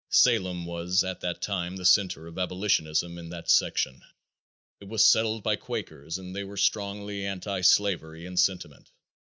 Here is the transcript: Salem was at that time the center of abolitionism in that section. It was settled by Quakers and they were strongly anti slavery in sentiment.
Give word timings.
Salem 0.09 0.65
was 0.65 1.03
at 1.03 1.21
that 1.21 1.43
time 1.43 1.75
the 1.75 1.85
center 1.85 2.25
of 2.25 2.39
abolitionism 2.39 3.19
in 3.19 3.29
that 3.29 3.51
section. 3.51 4.01
It 4.79 4.87
was 4.87 5.05
settled 5.05 5.43
by 5.43 5.57
Quakers 5.57 6.17
and 6.17 6.35
they 6.35 6.43
were 6.43 6.57
strongly 6.57 7.23
anti 7.23 7.61
slavery 7.61 8.25
in 8.25 8.35
sentiment. 8.35 8.89